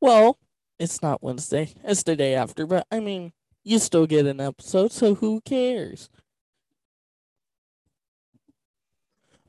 [0.00, 0.38] Well,
[0.78, 1.72] it's not Wednesday.
[1.84, 3.32] It's the day after, but I mean,
[3.66, 6.08] you still get an episode, so who cares?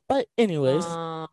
[0.10, 1.28] But anyways, Uh,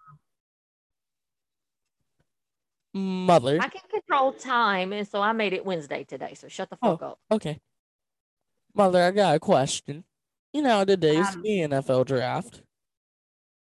[2.92, 3.58] mother.
[3.60, 6.34] I can control time, and so I made it Wednesday today.
[6.34, 7.18] So shut the fuck up.
[7.30, 7.58] Okay.
[8.74, 10.05] Mother, I got a question.
[10.52, 12.62] You know today's Um, the NFL draft.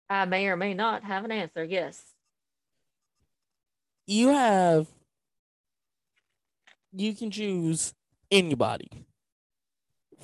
[0.10, 1.64] I may or may not have an answer.
[1.64, 2.14] Yes.
[4.06, 4.88] You have
[6.92, 7.94] you can choose
[8.30, 9.06] anybody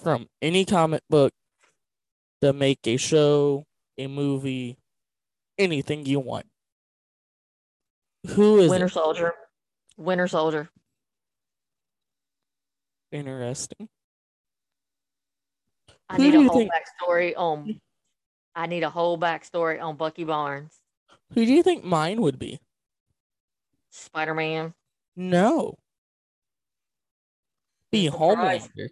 [0.02, 1.34] from any comic book
[2.42, 3.66] to make a show,
[3.98, 4.78] a movie,
[5.58, 6.46] anything you want.
[8.28, 8.92] Who is Winter it?
[8.94, 9.34] Soldier.
[9.98, 10.70] Winter Soldier.
[13.12, 13.90] interesting?
[16.10, 17.80] I Who need a whole think- backstory on.
[18.56, 20.80] I need a whole backstory on Bucky Barnes,
[21.34, 22.60] Who do you think mine would be?
[23.92, 24.74] Spider Man.
[25.16, 25.76] No.
[27.92, 28.10] Be.
[28.10, 28.90] Homelander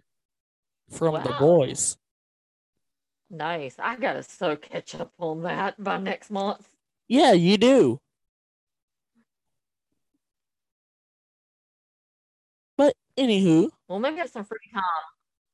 [0.90, 1.96] from the boys.
[3.30, 3.76] Nice.
[3.78, 6.68] I gotta so catch up on that by next month.
[7.08, 8.00] Yeah, you do.
[12.76, 14.82] But anywho, Well, maybe I have some free time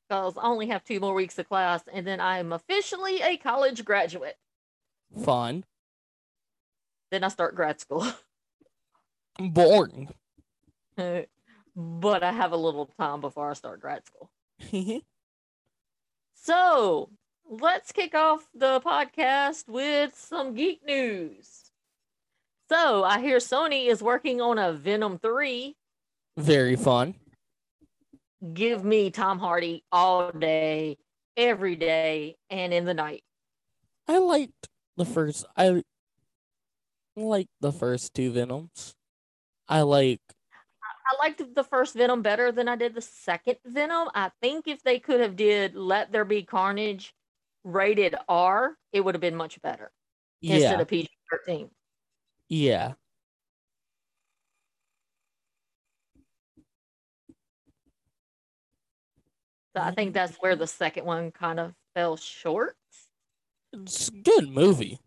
[0.08, 3.36] because I only have two more weeks of class, and then I am officially a
[3.36, 4.36] college graduate.
[5.24, 5.64] fun,
[7.10, 8.06] Then I start grad school,
[9.40, 10.10] boring.
[10.96, 14.30] but I have a little time before I start grad school.
[16.44, 17.08] So
[17.48, 21.70] let's kick off the podcast with some geek news.
[22.68, 25.74] So I hear Sony is working on a Venom 3.
[26.36, 27.14] Very fun.
[28.52, 30.98] Give me Tom Hardy all day,
[31.34, 33.24] every day, and in the night.
[34.06, 34.68] I liked
[34.98, 35.46] the first.
[35.56, 35.82] I
[37.16, 38.94] like the first two Venoms.
[39.66, 40.20] I like.
[41.06, 44.08] I liked the first Venom better than I did the second Venom.
[44.14, 47.14] I think if they could have did Let There Be Carnage
[47.62, 49.90] rated R, it would have been much better
[50.42, 51.70] instead Yeah, of PG thirteen.
[52.48, 52.94] yeah.
[59.76, 62.76] So I think that's where the second one kind of fell short.
[63.72, 65.00] It's a good movie.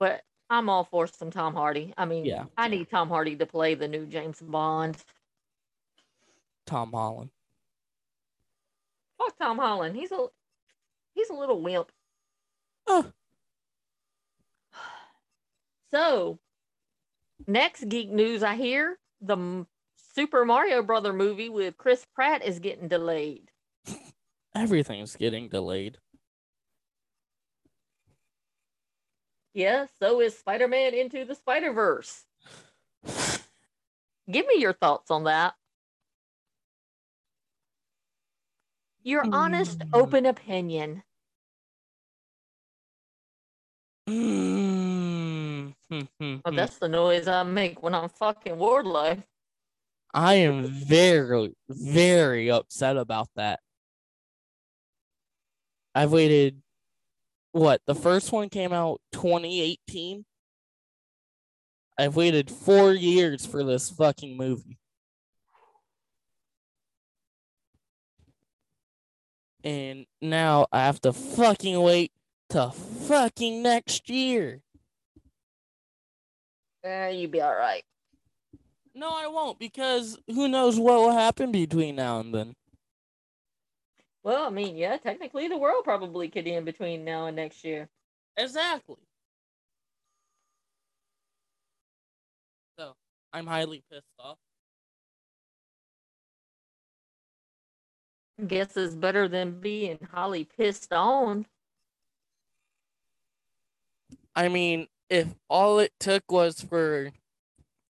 [0.00, 0.22] But
[0.54, 1.92] I'm all for some Tom Hardy.
[1.98, 2.44] I mean, Yeah.
[2.56, 4.96] I need Tom Hardy to play the new James Bond.
[6.64, 7.30] Tom Holland.
[9.18, 9.96] Fuck Tom Holland.
[9.96, 10.28] He's a
[11.14, 11.90] he's a little wimp.
[12.86, 13.10] Oh,
[15.92, 16.38] So,
[17.48, 19.66] next geek news I hear the
[20.14, 23.50] Super Mario Brother movie with Chris Pratt is getting delayed.
[24.54, 25.98] everything's getting delayed.
[29.54, 32.24] Yeah, so is Spider Man Into the Spider Verse.
[34.30, 35.54] Give me your thoughts on that.
[39.04, 39.88] Your honest, Mm.
[39.92, 41.04] open opinion.
[44.08, 45.74] Mm.
[46.44, 49.22] Well, that's the noise I make when I'm fucking Wardlow.
[50.12, 53.60] I am very, very upset about that.
[55.94, 56.60] I've waited.
[57.54, 57.82] What?
[57.86, 60.24] The first one came out 2018.
[61.96, 64.76] I've waited four years for this fucking movie.
[69.62, 72.10] And now I have to fucking wait
[72.50, 74.60] to fucking next year.
[76.82, 77.84] Eh, you be all right.
[78.96, 82.56] No, I won't because who knows what will happen between now and then.
[84.24, 87.88] Well, I mean, yeah, technically the world probably could end between now and next year.
[88.38, 88.96] Exactly.
[92.78, 92.94] So
[93.32, 94.38] I'm highly pissed off.
[98.44, 101.46] Guess it's better than being highly pissed on.
[104.34, 107.12] I mean, if all it took was for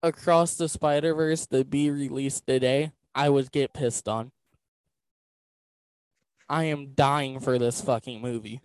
[0.03, 4.31] Across the Spider Verse to be released today, I would get pissed on.
[6.50, 8.62] I am dying for this fucking movie.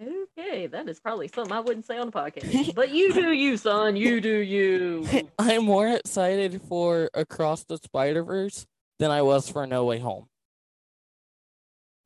[0.00, 2.74] Okay, that is probably something I wouldn't say on the podcast.
[2.74, 3.96] but you do you, son.
[3.96, 5.06] You do you.
[5.38, 8.66] I'm more excited for Across the Spider Verse
[8.98, 10.26] than I was for No Way Home.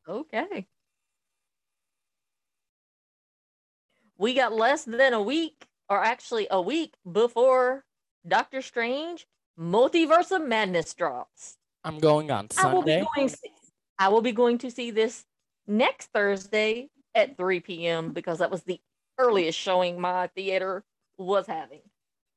[0.08, 0.66] Okay.
[4.18, 7.84] We got less than a week, or actually a week before
[8.26, 9.26] Doctor Strange
[9.58, 11.56] Multiverse of Madness drops.
[11.84, 13.06] I'm going on I will be Sunday.
[13.14, 13.30] going.
[13.98, 15.24] I will be going to see this
[15.66, 18.12] next Thursday at 3 p.m.
[18.12, 18.80] because that was the
[19.18, 20.84] earliest showing my theater
[21.18, 21.80] was having.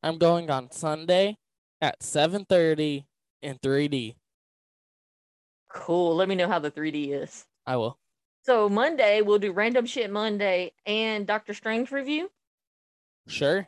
[0.01, 1.37] I'm going on Sunday
[1.81, 3.05] at 7:30
[3.41, 4.15] in 3D.
[5.69, 6.15] Cool.
[6.15, 7.45] Let me know how the 3D is.
[7.65, 7.99] I will.
[8.43, 12.31] So Monday we'll do random shit Monday and Doctor Strange review.
[13.27, 13.67] Sure.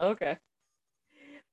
[0.00, 0.36] Okay.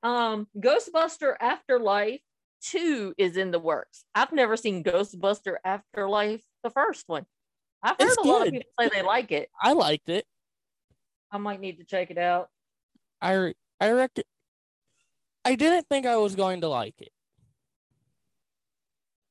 [0.03, 2.21] Um, Ghostbuster Afterlife
[2.61, 4.05] 2 is in the works.
[4.15, 7.25] I've never seen Ghostbuster Afterlife, the first one.
[7.83, 9.49] I've heard It's a lot of people say they like it.
[9.61, 10.25] I liked it.
[11.31, 12.49] I might need to check it out.
[13.21, 14.23] I I reckon
[15.43, 17.11] I didn't think I was going to like it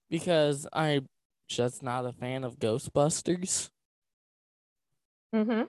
[0.08, 1.06] because I'm
[1.48, 3.70] just not a fan of Ghostbusters.
[5.34, 5.62] Mm-hmm.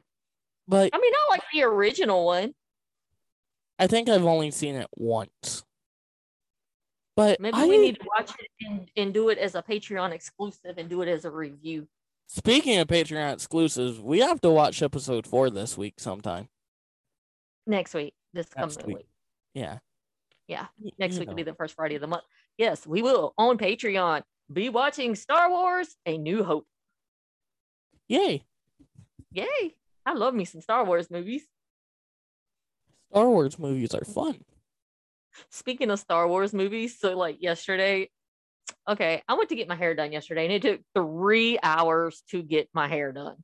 [0.67, 2.53] But I mean, I like the original one.
[3.77, 5.63] I think I've only seen it once.
[7.15, 10.11] But Maybe I, we need to watch it and, and do it as a Patreon
[10.13, 11.87] exclusive and do it as a review.
[12.27, 16.47] speaking of Patreon exclusives, we have to watch episode four this week sometime.
[17.67, 18.13] Next week.
[18.33, 18.97] This Next coming week.
[18.97, 19.07] week.
[19.53, 19.79] Yeah.
[20.47, 20.65] Yeah,
[20.97, 22.23] Next you week will be the first Friday of the month.
[22.57, 26.65] Yes, we will on Patreon be watching Star Wars A New Hope.
[28.09, 28.43] Yay.
[29.31, 29.75] Yay!
[30.05, 31.43] I love me some Star Wars movies.
[33.11, 34.43] Star Wars movies are fun.
[35.49, 38.09] Speaking of Star Wars movies, so like yesterday,
[38.87, 42.41] okay, I went to get my hair done yesterday and it took three hours to
[42.41, 43.37] get my hair done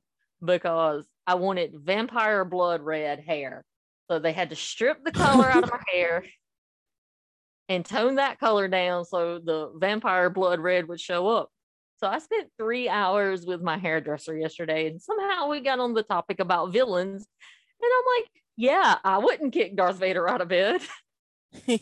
[0.44, 3.64] because I wanted vampire blood red hair.
[4.10, 6.24] So they had to strip the color out of my hair
[7.68, 11.50] and tone that color down so the vampire blood red would show up.
[11.98, 16.04] So I spent three hours with my hairdresser yesterday, and somehow we got on the
[16.04, 17.26] topic about villains.
[17.80, 20.80] And I'm like, yeah, I wouldn't kick Darth Vader out of bed.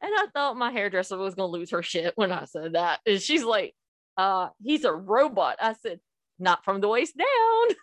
[0.00, 3.00] And I thought my hairdresser was gonna lose her shit when I said that.
[3.06, 3.74] And she's like,
[4.16, 5.56] uh, he's a robot.
[5.60, 6.00] I said,
[6.38, 7.76] not from the waist down.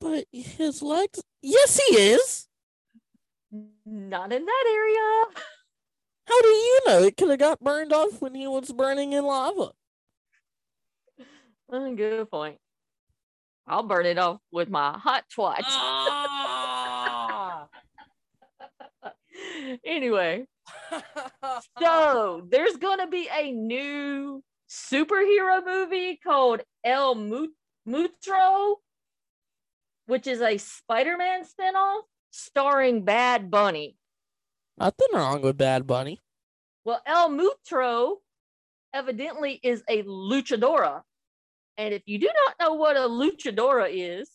[0.00, 2.48] but his legs Yes he is.
[3.84, 5.40] Not in that area.
[6.26, 7.02] How do you know?
[7.02, 9.72] It could have got burned off when he was burning in lava.
[11.70, 12.56] Uh, Good point.
[13.66, 15.60] I'll burn it off with my hot twat.
[15.64, 16.53] Ah.
[19.84, 20.46] Anyway,
[21.78, 27.50] so there's gonna be a new superhero movie called El Mut-
[27.86, 28.76] Muerto,
[30.06, 33.96] which is a Spider-Man spinoff starring Bad Bunny.
[34.78, 36.20] Nothing wrong with Bad Bunny.
[36.84, 38.18] Well, El Muerto
[38.92, 41.02] evidently is a luchadora.
[41.76, 44.30] And if you do not know what a luchadora is,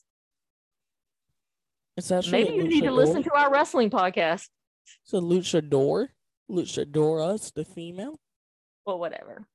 [1.97, 4.47] It's actually maybe you need to listen to our wrestling podcast.
[5.11, 6.09] A luchador.
[6.49, 8.19] Luchadora's the female.
[8.85, 9.45] Well, whatever.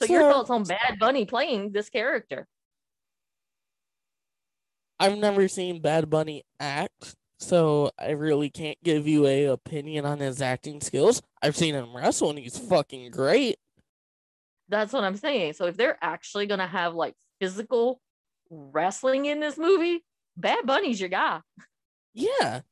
[0.00, 2.46] So, your thoughts on Bad Bunny playing this character?
[4.98, 10.18] I've never seen Bad Bunny act, so I really can't give you a opinion on
[10.18, 11.22] his acting skills.
[11.42, 13.56] I've seen him wrestle and he's fucking great.
[14.68, 15.54] That's what I'm saying.
[15.54, 18.00] So if they're actually gonna have like physical
[18.50, 20.04] wrestling in this movie,
[20.36, 21.40] Bad Bunny's your guy.
[22.16, 22.62] Yeah.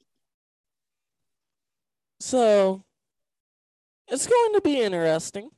[2.18, 2.82] So
[4.08, 5.50] it's going to be interesting.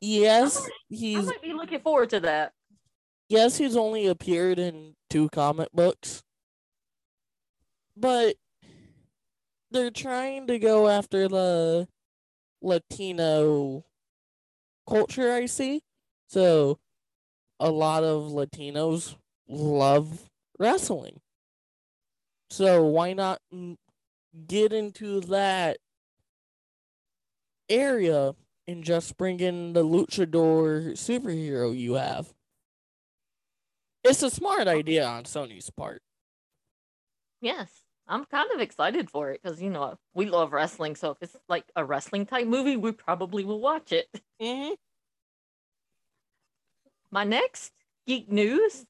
[0.00, 2.52] Yes, he's I might be looking forward to that.
[3.28, 6.22] yes, he's only appeared in two comic books.
[7.96, 8.36] But
[9.70, 11.88] they're trying to go after the
[12.62, 13.84] Latino
[14.88, 15.82] culture I see.
[16.28, 16.78] So
[17.58, 19.16] a lot of Latinos
[19.48, 21.20] love wrestling.
[22.52, 23.40] So why not
[24.46, 25.78] get into that
[27.70, 28.34] area
[28.68, 32.34] and just bring in the luchador superhero you have?
[34.04, 36.02] It's a smart idea on Sony's part.
[37.40, 37.70] Yes,
[38.06, 40.94] I'm kind of excited for it because you know we love wrestling.
[40.94, 44.08] So if it's like a wrestling type movie, we probably will watch it.
[44.42, 44.74] Mm-hmm.
[47.10, 47.72] My next
[48.06, 48.84] geek news,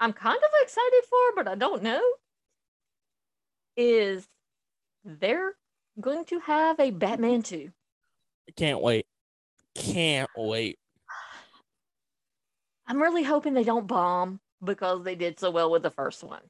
[0.00, 2.00] I'm kind of excited for, but I don't know,
[3.76, 4.28] is
[5.04, 5.54] they're
[6.00, 7.70] going to have a Batman 2.
[8.56, 9.06] Can't wait.
[9.74, 10.78] Can't wait.
[12.86, 16.42] I'm really hoping they don't bomb because they did so well with the first one.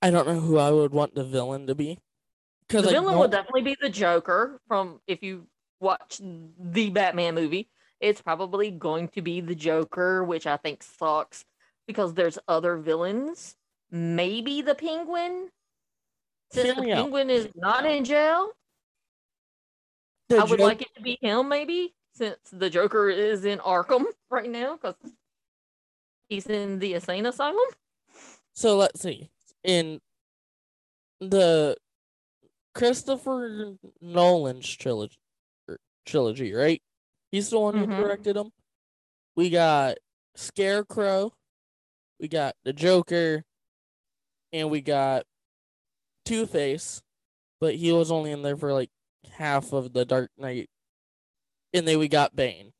[0.00, 1.98] I don't know who I would want the villain to be.
[2.68, 5.46] The villain will definitely be the Joker from if you
[5.80, 7.68] watch the Batman movie.
[8.00, 11.44] It's probably going to be the Joker, which I think sucks
[11.86, 13.56] because there's other villains.
[13.90, 15.48] Maybe the Penguin.
[16.52, 17.02] Since the me out.
[17.02, 18.50] Penguin is not in jail,
[20.28, 23.58] the I would Joker- like it to be him, maybe, since the Joker is in
[23.58, 24.94] Arkham right now because
[26.28, 27.58] he's in the insane asylum.
[28.54, 29.30] So let's see.
[29.64, 30.00] In
[31.20, 31.76] the
[32.74, 35.18] Christopher Nolan's trilogy,
[36.06, 36.80] trilogy, right?
[37.30, 37.96] He's the one who Mhm.
[37.96, 38.52] directed them.
[39.36, 39.98] We got
[40.34, 41.32] Scarecrow,
[42.18, 43.44] we got the Joker,
[44.52, 45.26] and we got
[46.24, 47.02] Two Face,
[47.60, 48.90] but he was only in there for like
[49.30, 50.70] half of the Dark Knight.
[51.74, 52.72] And then we got Bane.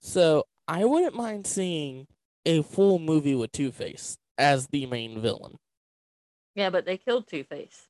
[0.00, 2.06] So I wouldn't mind seeing
[2.44, 5.58] a full movie with Two Face as the main villain.
[6.54, 7.88] Yeah, but they killed Two Face.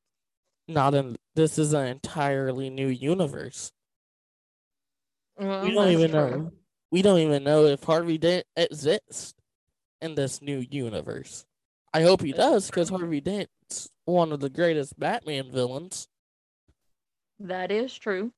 [0.66, 3.72] Not in this is an entirely new universe.
[5.38, 6.20] Well, we don't even true.
[6.20, 6.52] know.
[6.90, 9.34] We don't even know if Harvey Dent exists
[10.00, 11.44] in this new universe.
[11.92, 16.08] I hope he does, because Harvey Dent's one of the greatest Batman villains.
[17.38, 18.32] That is true.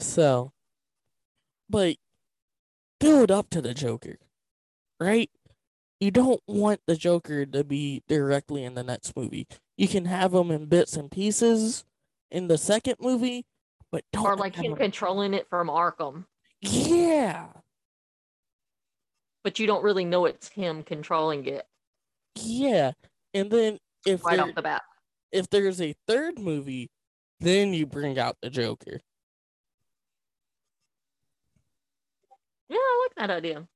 [0.00, 0.52] So,
[1.68, 1.96] but
[3.00, 4.16] build up to the Joker,
[5.00, 5.30] right?
[6.00, 9.46] You don't want the Joker to be directly in the next movie.
[9.76, 11.84] You can have him in bits and pieces
[12.30, 13.46] in the second movie,
[13.90, 16.24] but don't Or like him controlling it from Arkham.
[16.60, 17.46] Yeah,
[19.44, 21.66] But you don't really know it's him controlling it
[22.44, 22.92] yeah.
[23.34, 24.82] And then if right there, off the bat.
[25.32, 26.90] if there's a third movie,
[27.40, 29.00] then you bring out the Joker.
[32.68, 33.66] Yeah, I like that idea.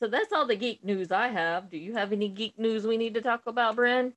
[0.00, 1.70] So that's all the geek news I have.
[1.70, 4.12] Do you have any geek news we need to talk about, Bren?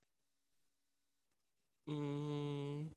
[1.90, 2.88] Mm,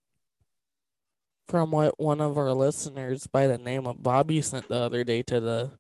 [1.49, 5.23] from what one of our listeners by the name of Bobby sent the other day
[5.25, 5.73] to the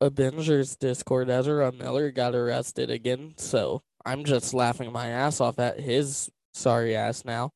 [0.00, 3.34] Avengers Discord, Ezra Miller got arrested again.
[3.36, 7.52] So I'm just laughing my ass off at his sorry ass now.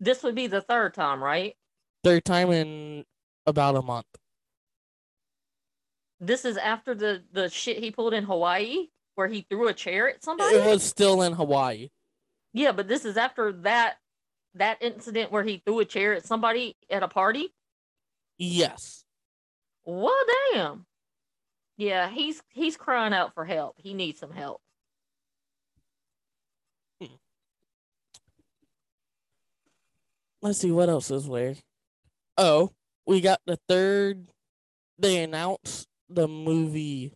[0.00, 1.54] This would be the third time, right?
[2.04, 3.04] Third time in
[3.46, 4.06] about a month.
[6.20, 10.08] This is after the the shit he pulled in Hawaii where he threw a chair
[10.08, 10.56] at somebody.
[10.56, 11.88] It was still in Hawaii.
[12.58, 13.98] Yeah, but this is after that
[14.54, 17.54] that incident where he threw a chair at somebody at a party.
[18.36, 19.04] Yes.
[19.84, 20.18] Well,
[20.52, 20.84] damn.
[21.76, 23.76] Yeah, he's he's crying out for help.
[23.78, 24.60] He needs some help.
[27.00, 27.14] Hmm.
[30.42, 31.54] Let's see what else is there.
[32.36, 32.72] Oh,
[33.06, 34.32] we got the third.
[34.98, 37.12] They announced the movie,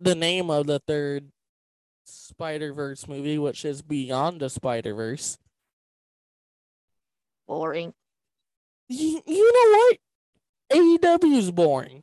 [0.00, 1.30] the name of the third
[2.04, 5.38] Spider Verse movie, which is Beyond the Spider Verse.
[7.46, 7.92] Boring.
[8.88, 9.98] You, you know what?
[11.22, 12.02] AEW is boring.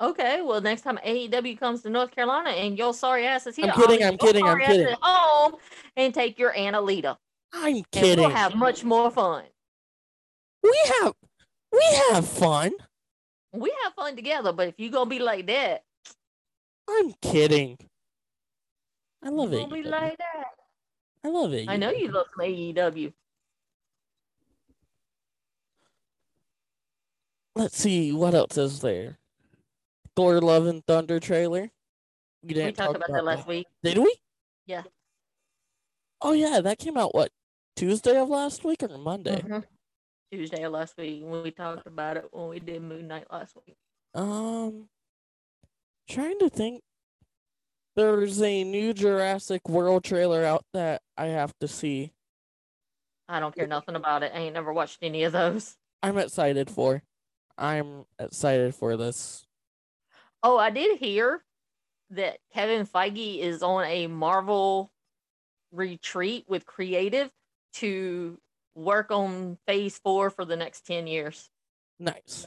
[0.00, 3.66] Okay, well, next time AEW comes to North Carolina and your sorry ass is here,
[3.66, 4.86] I'm kidding, I'm kidding, I'm kidding.
[4.86, 5.56] At home
[5.96, 7.16] and take your Annalita.
[7.52, 8.24] I'm And kidding.
[8.24, 9.44] we'll have much more fun.
[10.62, 11.12] we have
[11.72, 12.72] we have fun.
[13.52, 15.82] We have fun together, but if you're gonna be like that,
[16.88, 17.76] I'm kidding.
[19.22, 19.70] I love it.
[19.70, 20.44] be like that.
[21.22, 21.68] I love it.
[21.68, 23.12] I know you love some AEW.
[27.56, 29.18] Let's see what else is there.
[30.16, 31.70] Thor: Love and Thunder trailer.
[32.42, 33.66] We We didn't talked talk about that last week.
[33.82, 34.14] Did we?
[34.66, 34.82] Yeah.
[36.22, 37.30] Oh yeah, that came out what
[37.76, 39.40] Tuesday of last week or Monday?
[39.42, 39.64] Mhm.
[40.32, 43.56] Tuesday of last week when we talked about it when we did Moon Knight last
[43.66, 43.76] week.
[44.14, 44.88] Um,
[46.08, 46.82] trying to think.
[47.96, 52.12] There's a new Jurassic World trailer out that I have to see.
[53.28, 54.32] I don't care nothing about it.
[54.34, 55.76] I ain't never watched any of those.
[56.02, 57.02] I'm excited for.
[57.58, 59.46] I'm excited for this.
[60.42, 61.42] Oh, I did hear
[62.10, 64.90] that Kevin Feige is on a Marvel
[65.72, 67.30] retreat with creative
[67.74, 68.38] to
[68.74, 71.50] work on phase four for the next 10 years.
[71.98, 72.46] Nice.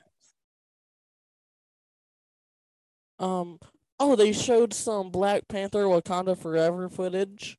[3.19, 3.59] Um
[3.99, 7.57] oh they showed some Black Panther Wakanda Forever footage.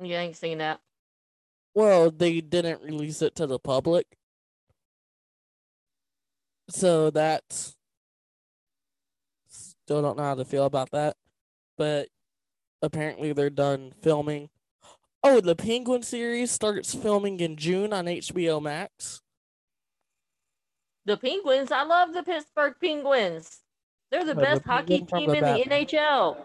[0.00, 0.80] You ain't seen that.
[1.74, 4.06] Well, they didn't release it to the public.
[6.68, 7.76] So that's
[9.48, 11.16] still don't know how to feel about that.
[11.76, 12.08] But
[12.82, 14.50] apparently they're done filming.
[15.24, 19.20] Oh, the Penguin series starts filming in June on HBO Max.
[21.04, 23.61] The Penguins, I love the Pittsburgh Penguins.
[24.12, 26.44] They're the best hockey team in the NHL.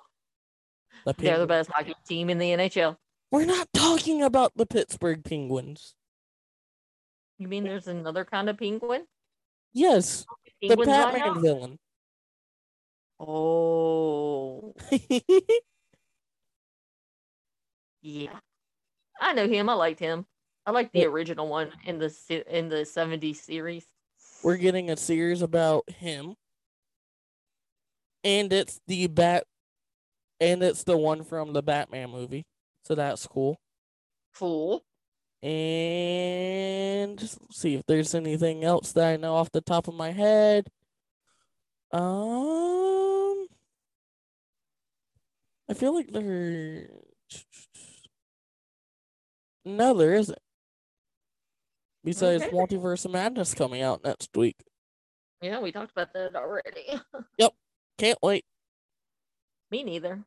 [1.06, 2.96] The They're the best hockey team in the NHL.
[3.30, 5.94] We're not talking about the Pittsburgh Penguins.
[7.38, 9.04] You mean there's another kind of penguin?
[9.74, 10.26] Yes,
[10.62, 11.78] the Penguins Batman villain.
[13.20, 14.74] Oh,
[18.02, 18.40] yeah.
[19.20, 19.70] I know him.
[19.70, 20.26] I liked him.
[20.66, 21.06] I like the Yeah.
[21.08, 22.16] original one in the
[22.48, 23.86] in the 70s series.
[24.42, 26.36] We're getting a series about him.
[28.24, 29.46] And it's the bat
[30.40, 32.46] and it's the one from the Batman movie.
[32.84, 33.60] So that's cool.
[34.36, 34.84] Cool.
[35.44, 40.12] And just see if there's anything else that I know off the top of my
[40.12, 40.68] head.
[41.92, 43.48] Um
[45.70, 46.90] I feel like there
[49.66, 50.40] No, there isn't.
[52.04, 52.56] Besides Okay.
[52.56, 54.56] Multiverse of Madness coming out next week.
[55.42, 57.00] Yeah, we talked about that already.
[57.98, 58.46] Can't wait.
[59.72, 60.24] Me neither.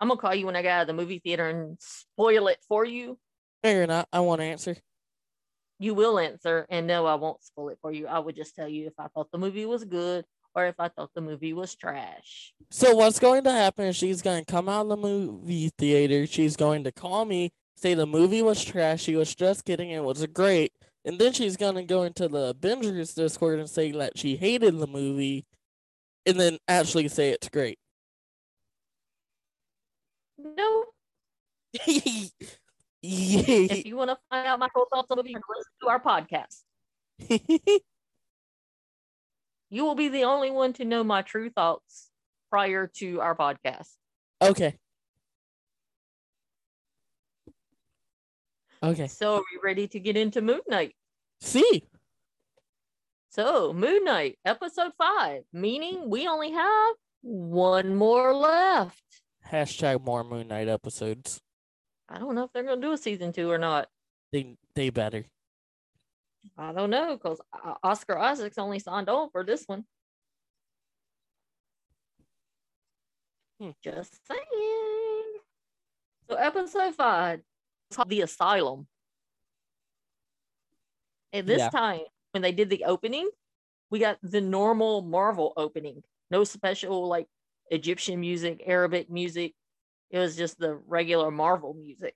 [0.00, 2.58] I'm gonna call you when I get out of the movie theater and spoil it
[2.68, 3.18] for you.
[3.64, 4.08] No, you're not.
[4.12, 4.76] I want to answer.
[5.80, 8.06] You will answer, and no, I won't spoil it for you.
[8.06, 10.88] I would just tell you if I thought the movie was good or if I
[10.88, 12.52] thought the movie was trash.
[12.70, 16.26] So what's going to happen is she's going to come out of the movie theater.
[16.26, 19.02] She's going to call me, say the movie was trash.
[19.02, 19.90] She was just kidding.
[19.90, 20.72] It was great.
[21.04, 24.78] And then she's going to go into the Avengers Discord and say that she hated
[24.78, 25.46] the movie
[26.28, 27.78] and then actually say it's great.
[30.38, 30.84] No,
[31.74, 32.32] if
[33.02, 36.62] you want to find out my full thoughts on the movie, listen to our podcast.
[39.70, 42.08] You will be the only one to know my true thoughts
[42.50, 43.90] prior to our podcast.
[44.40, 44.78] okay.
[48.82, 49.08] Okay.
[49.08, 50.94] So, are we ready to get into Moon Knight?
[51.40, 51.82] See.
[53.30, 59.02] So, Moon Knight, episode five, meaning we only have one more left.
[59.50, 61.40] Hashtag more Moon Knight episodes.
[62.08, 63.88] I don't know if they're going to do a season two or not.
[64.32, 65.24] They they better.
[66.56, 67.40] I don't know because
[67.82, 69.84] Oscar Isaac's only signed on for this one.
[73.60, 73.70] Hmm.
[73.82, 75.38] Just saying.
[76.30, 77.40] So, episode five
[77.90, 78.86] is called The Asylum.
[81.32, 81.70] And this Yeah.
[81.70, 82.00] time,
[82.32, 83.28] when they did the opening,
[83.90, 86.02] we got the normal Marvel opening.
[86.30, 87.26] No special like
[87.70, 89.54] Egyptian music, Arabic music.
[90.10, 92.14] It was just the regular Marvel music.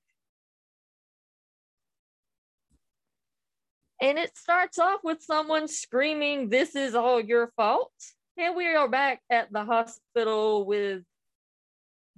[4.01, 7.92] And it starts off with someone screaming, This is all your fault.
[8.37, 11.03] And we are back at the hospital with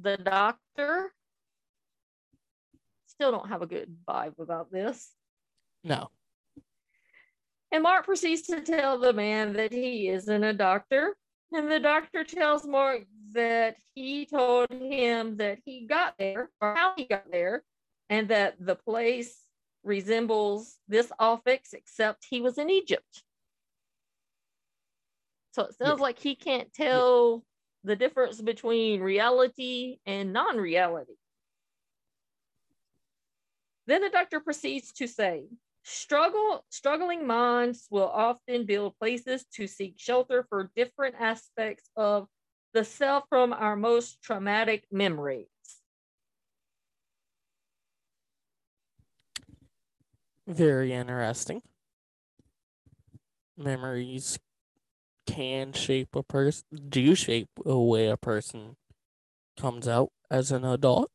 [0.00, 1.12] the doctor.
[3.06, 5.10] Still don't have a good vibe about this.
[5.82, 6.08] No.
[7.74, 11.16] And Mark proceeds to tell the man that he isn't a doctor.
[11.50, 16.92] And the doctor tells Mark that he told him that he got there or how
[16.96, 17.64] he got there,
[18.08, 19.36] and that the place
[19.82, 23.24] resembles this office, except he was in Egypt.
[25.50, 27.42] So it sounds like he can't tell
[27.82, 31.14] the difference between reality and non reality.
[33.88, 35.46] Then the doctor proceeds to say,
[35.86, 42.26] Struggle, struggling minds will often build places to seek shelter for different aspects of
[42.72, 45.46] the self from our most traumatic memories.
[50.46, 51.60] Very interesting.
[53.58, 54.38] Memories
[55.26, 58.76] can shape a person, do shape a way a person
[59.58, 61.10] comes out as an adult.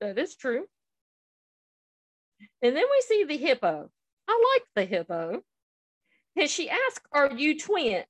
[0.00, 0.66] That is true.
[2.62, 3.90] And then we see the hippo.
[4.28, 5.42] I like the hippo.
[6.36, 8.06] And she asks, Are you twins?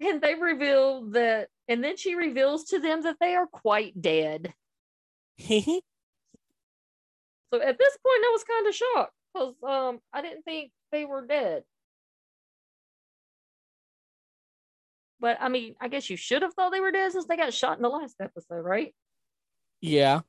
[0.00, 4.52] And they reveal that, and then she reveals to them that they are quite dead.
[5.38, 5.82] so at
[7.78, 11.64] this point, I was kind of shocked because um, I didn't think they were dead.
[15.20, 17.54] But I mean, I guess you should have thought they were dead since they got
[17.54, 18.94] shot in the last episode, right?
[19.80, 20.20] Yeah.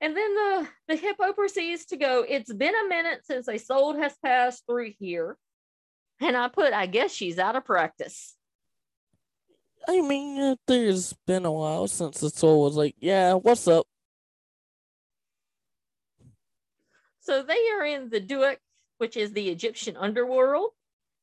[0.00, 3.96] And then the, the hippo proceeds to go, It's been a minute since a soul
[3.96, 5.36] has passed through here.
[6.20, 8.36] And I put, I guess she's out of practice.
[9.88, 13.86] I mean, there's been a while since the soul was like, Yeah, what's up?
[17.20, 18.58] So they are in the Duat,
[18.98, 20.70] which is the Egyptian underworld.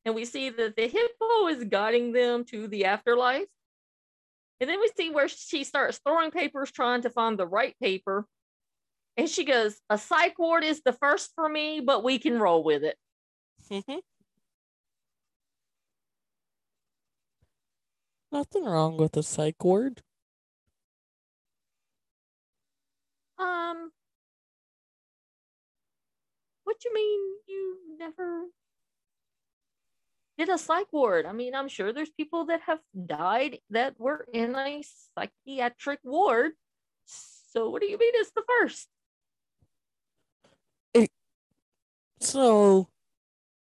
[0.06, 3.48] And we see that the hippo is guiding them to the afterlife.
[4.60, 8.28] And then we see where she starts throwing papers, trying to find the right paper.
[9.18, 12.64] And she goes, A psych ward is the first for me, but we can roll
[12.64, 12.98] with it.
[13.72, 14.00] Mm-hmm.
[18.32, 20.02] Nothing wrong with a psych ward.
[23.40, 23.92] Um,
[26.66, 28.46] what you mean you never
[30.38, 31.26] did a psych ward?
[31.26, 34.84] I mean, I'm sure there's people that have died that were in a
[35.18, 36.52] psychiatric ward.
[37.06, 38.90] So what do you mean it's the first?
[42.26, 42.88] So,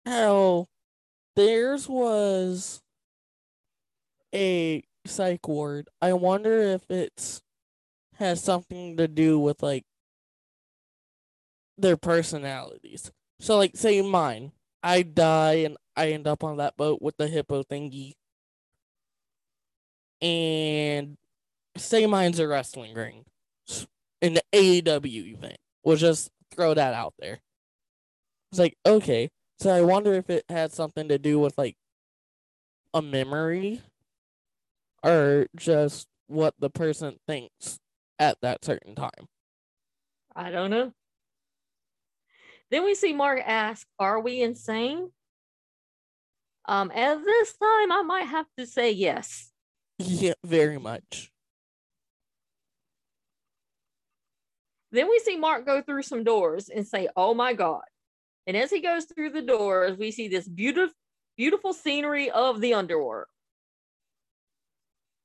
[0.07, 0.67] how
[1.35, 2.81] theirs was
[4.33, 5.87] a psych ward.
[6.01, 7.43] I wonder if it's
[8.15, 9.83] has something to do with like
[11.77, 13.11] their personalities.
[13.39, 14.51] So, like, say mine,
[14.81, 18.13] I die and I end up on that boat with the hippo thingy.
[20.21, 21.17] And
[21.77, 23.25] say mine's a wrestling ring
[24.23, 25.57] in the AEW event.
[25.83, 27.41] We'll just throw that out there.
[28.55, 29.31] It's like, okay.
[29.59, 31.75] So I wonder if it had something to do with like
[32.93, 33.81] a memory
[35.03, 37.79] or just what the person thinks
[38.17, 39.27] at that certain time.
[40.33, 40.93] I don't know.
[42.71, 45.11] Then we see Mark ask, Are we insane?
[46.65, 49.51] Um, at this time, I might have to say yes.
[49.97, 51.29] Yeah, very much.
[54.93, 57.81] Then we see Mark go through some doors and say, Oh my God.
[58.47, 60.95] And as he goes through the doors, we see this beautiful,
[61.37, 63.25] beautiful scenery of the underworld.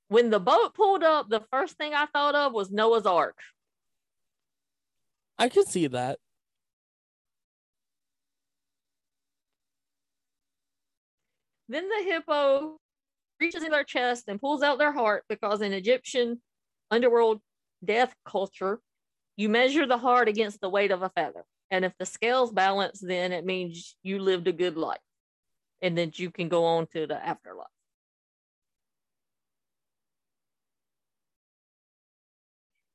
[0.08, 3.38] When the boat pulled up, the first thing I thought of was Noah's Ark.
[5.38, 6.18] I could see that.
[11.68, 12.76] Then the hippo
[13.38, 16.40] reaches in their chest and pulls out their heart because in Egyptian
[16.90, 17.40] underworld
[17.84, 18.80] death culture,
[19.36, 21.44] you measure the heart against the weight of a feather.
[21.70, 24.98] And if the scales balance, then it means you lived a good life
[25.80, 27.66] and that you can go on to the afterlife.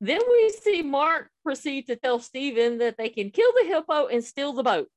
[0.00, 4.22] Then we see Mark proceed to tell Steven that they can kill the hippo and
[4.22, 4.88] steal the boat,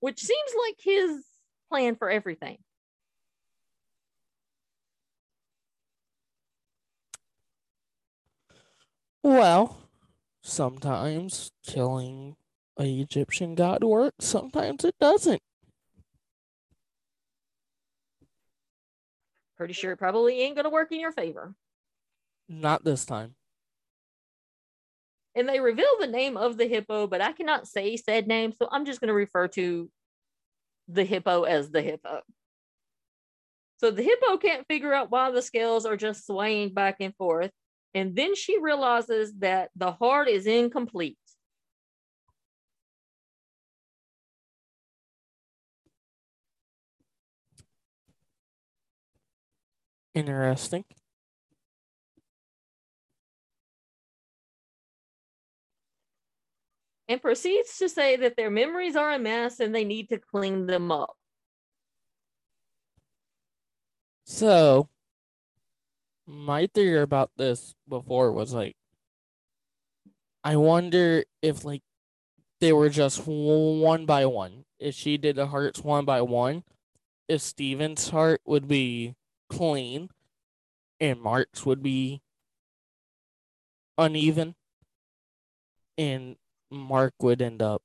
[0.00, 1.24] which seems like his
[1.70, 2.58] plan for everything.
[9.22, 9.78] Well,
[10.42, 12.36] sometimes killing
[12.78, 15.42] a Egyptian god works, sometimes it doesn't.
[19.56, 21.54] Pretty sure it probably ain't going to work in your favor.
[22.48, 23.34] Not this time.
[25.34, 28.68] And they reveal the name of the hippo, but I cannot say said name, so
[28.70, 29.88] I'm just going to refer to
[30.88, 32.20] the hippo as the hippo.
[33.78, 37.50] So the hippo can't figure out why the scales are just swaying back and forth.
[37.94, 41.18] And then she realizes that the heart is incomplete.
[50.14, 50.84] Interesting.
[57.08, 60.66] And proceeds to say that their memories are a mess and they need to clean
[60.66, 61.14] them up.
[64.24, 64.88] So,
[66.26, 68.76] my theory about this before was like,
[70.44, 71.82] I wonder if like
[72.60, 74.64] they were just one by one.
[74.78, 76.64] If she did the hearts one by one,
[77.28, 79.14] if Steven's heart would be
[79.48, 80.08] clean
[81.00, 82.22] and Mark's would be
[83.98, 84.54] uneven
[85.98, 86.36] and
[86.70, 87.82] Mark would end up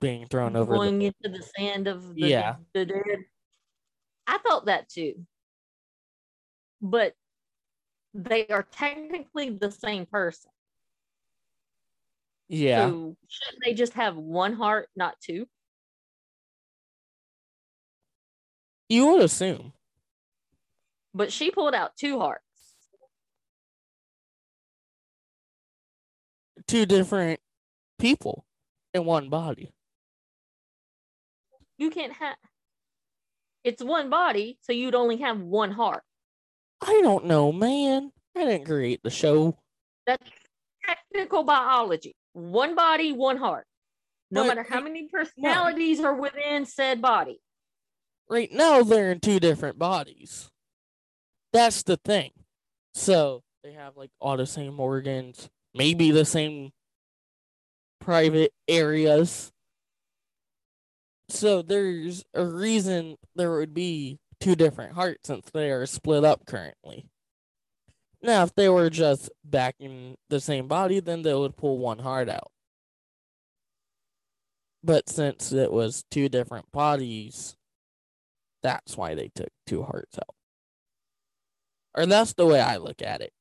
[0.00, 1.06] being thrown over going the...
[1.06, 2.56] into the sand of the, yeah.
[2.72, 3.24] the dead.
[4.26, 5.26] I thought that too.
[6.88, 7.14] But
[8.14, 10.52] they are technically the same person.
[12.48, 12.86] Yeah.
[12.86, 15.48] So shouldn't they just have one heart, not two?
[18.88, 19.72] You would assume.
[21.12, 22.44] But she pulled out two hearts.
[26.68, 27.40] Two different
[27.98, 28.44] people
[28.94, 29.72] in one body.
[31.78, 32.36] You can't have.
[33.64, 36.04] It's one body, so you'd only have one heart.
[36.80, 38.12] I don't know, man.
[38.36, 39.56] I didn't create the show.
[40.06, 40.28] That's
[40.84, 42.14] technical biology.
[42.32, 43.66] One body, one heart.
[44.30, 47.40] No But matter how many personalities are within said body.
[48.28, 50.50] Right now, they're in two different bodies.
[51.52, 52.32] That's the thing.
[52.94, 56.70] So they have like all the same organs, maybe the same
[58.00, 59.52] private areas.
[61.28, 66.46] So there's a reason there would be two different hearts since they are split up
[66.46, 67.08] currently.
[68.22, 71.98] Now, if they were just back in the same body, then they would pull one
[71.98, 72.50] heart out.
[74.82, 77.56] But since it was two different bodies,
[78.62, 80.34] that's why they took two hearts out.
[81.94, 83.32] Or that's the way I look at it.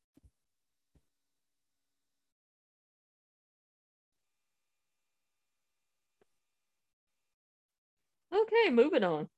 [8.34, 9.30] Okay, moving on.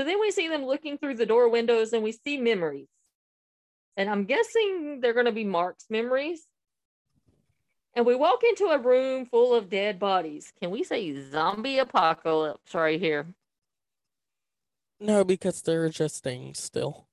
[0.00, 2.88] So then we see them looking through the door windows and we see memories.
[3.98, 6.46] And I'm guessing they're going to be Mark's memories.
[7.92, 10.54] And we walk into a room full of dead bodies.
[10.58, 13.26] Can we say zombie apocalypse right here?
[15.00, 17.06] No, because they're just things still.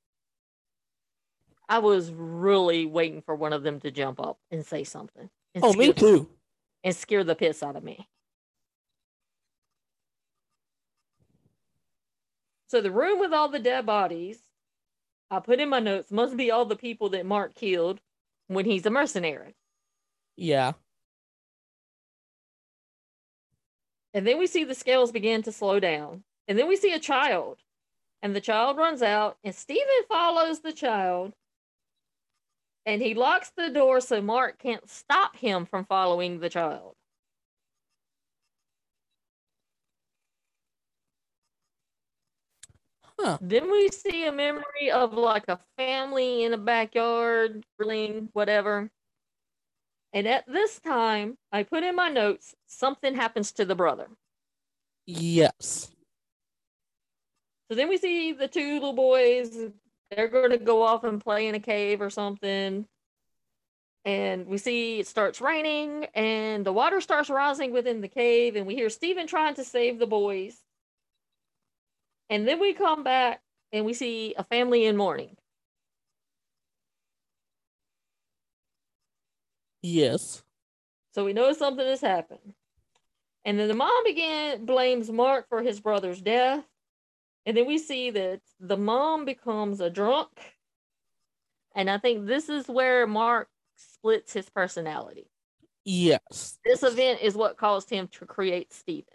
[1.67, 5.29] I was really waiting for one of them to jump up and say something.
[5.53, 6.29] and Oh, me too.
[6.85, 8.07] And scare the piss out of me.
[12.67, 14.43] So the room with all the dead bodies,
[15.31, 17.99] I put in my notes, must be all the people that Mark killed
[18.47, 19.55] when he's a mercenary.
[20.35, 20.73] Yeah.
[24.13, 26.23] And then we see the scales begin to slow down.
[26.47, 27.59] And then we see a child.
[28.21, 31.33] And the child runs out, and Steven follows the child.
[32.85, 36.95] And he locks the door so Mark can't stop him from following the child.
[43.19, 43.37] Huh.
[43.41, 48.91] Then we see a memory of like a family in a backyard, grilling, whatever.
[50.13, 54.07] And at this time, I put in my notes something happens to the brother.
[55.05, 55.91] Yes.
[57.69, 59.57] So then we see the two little boys.
[60.11, 62.85] They're going to go off and play in a cave or something.
[64.05, 68.55] And we see it starts raining and the water starts rising within the cave.
[68.55, 70.57] And we hear Steven trying to save the boys.
[72.29, 75.35] And then we come back and we see a family in mourning.
[79.81, 80.43] Yes.
[81.13, 82.53] So we know something has happened.
[83.45, 86.65] And then the mom again blames Mark for his brother's death.
[87.45, 90.29] And then we see that the mom becomes a drunk.
[91.73, 95.29] And I think this is where Mark splits his personality.
[95.85, 96.57] Yes.
[96.65, 99.05] This event is what caused him to create Steven.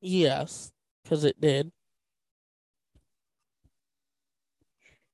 [0.00, 0.72] Yes.
[1.02, 1.72] Because it did.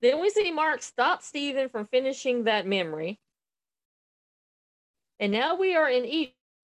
[0.00, 3.20] Then we see Mark stop Steven from finishing that memory.
[5.20, 6.04] And now we are in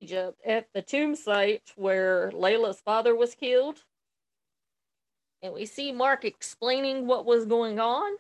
[0.02, 3.85] Egypt at the tomb site where Layla's father was killed.
[5.42, 8.11] And we see Mark explaining what was going on.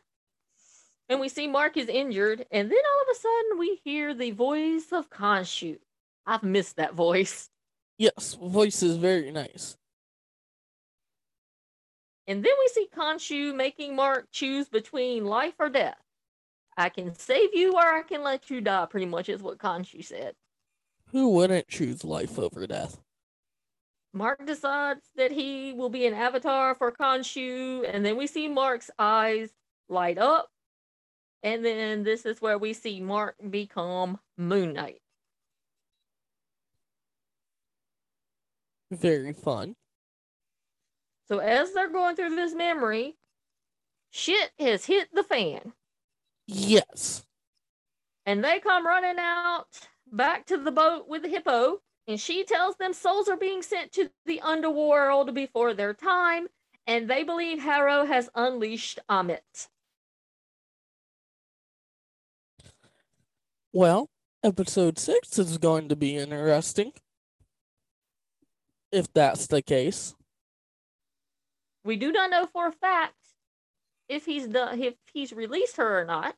[1.08, 2.46] And we see Mark is injured.
[2.52, 5.78] And then all of a sudden we hear the voice of Khonshu.
[6.26, 7.50] I've missed that voice.
[7.96, 8.34] Yes.
[8.40, 9.76] Voice is very nice.
[12.28, 15.96] And then we see Khonshu making Mark choose between life or death.
[16.76, 20.04] I can save you or I can let you die, pretty much is what Khonshu
[20.04, 20.34] said.
[21.10, 23.00] Who wouldn't choose life over death?
[24.12, 28.90] Mark decides that he will be an avatar for Khonshu, and then we see Mark's
[28.98, 29.50] eyes
[29.88, 30.50] light up.
[31.42, 35.00] And then this is where we see Mark become Moon Knight.
[38.90, 39.74] Very fun.
[41.30, 43.16] So as they're going through this memory,
[44.10, 45.72] shit has hit the fan.
[46.46, 47.24] Yes.
[48.24, 49.66] And they come running out
[50.10, 51.80] back to the boat with the hippo.
[52.06, 56.46] And she tells them souls are being sent to the underworld before their time.
[56.86, 59.68] And they believe Harrow has unleashed Ammit.
[63.74, 64.08] Well,
[64.42, 66.92] episode six is going to be interesting.
[68.90, 70.14] If that's the case.
[71.84, 73.14] We do not know for a fact
[74.08, 76.34] if he's done if he's released her or not.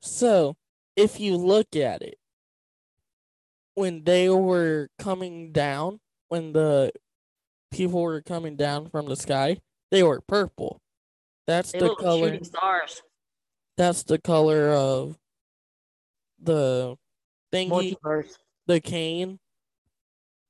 [0.00, 0.56] So,
[0.96, 2.18] if you look at it,
[3.74, 6.92] when they were coming down, when the
[7.70, 9.58] people were coming down from the sky,
[9.90, 10.80] they were purple.
[11.46, 12.42] That's They the color.
[12.44, 13.02] stars.
[13.76, 15.18] That's the color of
[16.40, 16.96] the
[17.52, 18.36] thingy, Multiverse.
[18.66, 19.38] the cane.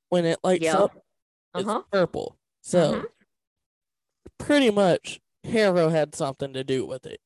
[0.09, 0.77] When it lights Yeah.
[0.77, 1.02] up,
[1.53, 2.37] Uh it's purple.
[2.61, 3.07] So Mhm.
[4.37, 7.21] pretty much, Harrow had something to do with it.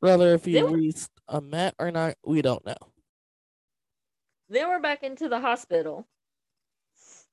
[0.00, 2.76] Whether if he released Ammit or not, we don't know.
[4.48, 6.06] Then we're back into the hospital,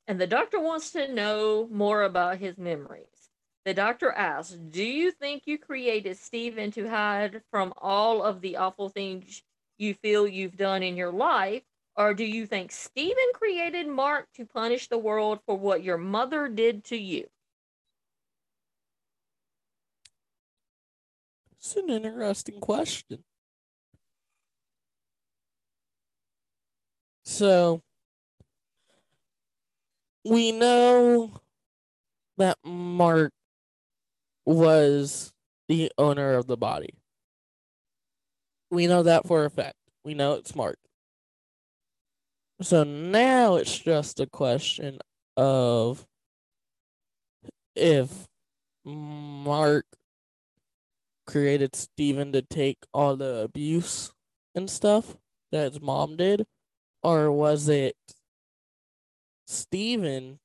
[0.08, 3.30] and the doctor wants to know more about his memories.
[3.66, 8.58] The doctor asks, Do you think you created Steven to hide from all of the
[8.58, 9.44] awful things
[9.78, 11.64] you feel you've done in your life?
[11.96, 16.48] Or do you think Steven created Mark to punish the world for what your mother
[16.48, 17.28] did to you?
[21.58, 23.24] It's an interesting question.
[27.24, 27.82] So,
[30.26, 31.42] we know
[32.38, 33.32] that Mark
[34.46, 35.32] was
[35.68, 36.96] the owner of the body.
[38.70, 39.78] We know that for a fact.
[40.04, 40.78] We know it's Mark.
[42.64, 45.00] So now it's just a question
[45.36, 46.08] of
[47.76, 48.26] if
[48.86, 49.86] Mark
[51.28, 54.14] created Steven to take all the abuse
[54.56, 55.18] and stuff
[55.52, 56.46] that his mom did,
[57.02, 57.98] or was it
[59.46, 60.40] Steven?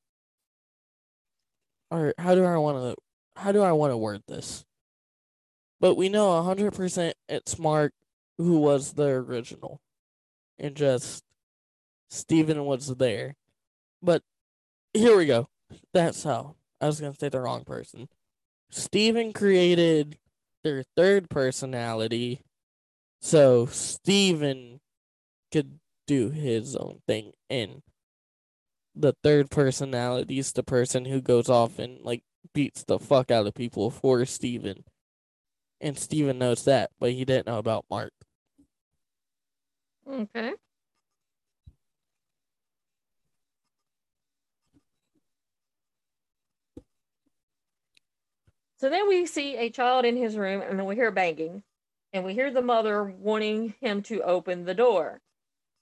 [1.92, 2.96] Or how do I want to
[3.40, 4.64] how do I want to word this?
[5.78, 7.92] But we know a hundred percent it's Mark
[8.38, 9.80] who was the original,
[10.58, 11.22] and just
[12.08, 13.36] Steven was there.
[14.02, 14.22] But
[14.94, 15.48] here we go.
[15.92, 18.08] That's how I was gonna say the wrong person.
[18.70, 20.18] Steven created
[20.62, 22.42] their third personality,
[23.20, 24.80] so Steven
[25.52, 27.82] could do his own thing, and
[28.94, 33.46] the third personality is the person who goes off and like beats the fuck out
[33.46, 34.84] of people for Steven.
[35.80, 38.12] And Steven knows that, but he didn't know about Mark.
[40.10, 40.54] Okay.
[48.78, 51.62] So then we see a child in his room, and then we hear banging,
[52.12, 55.20] and we hear the mother wanting him to open the door.